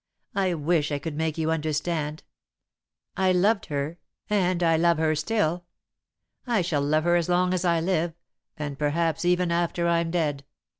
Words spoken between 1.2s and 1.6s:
you